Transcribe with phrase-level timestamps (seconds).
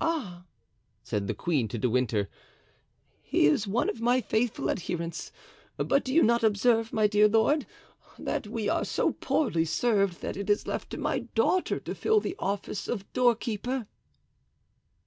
[0.00, 0.46] "Ah!"
[1.02, 2.30] said the queen to De Winter,
[3.20, 5.30] "he is one of my faithful adherents;
[5.76, 7.66] but do you not observe, my dear lord,
[8.18, 12.18] that we are so poorly served that it is left to my daughter to fill
[12.18, 13.86] the office of doorkeeper?"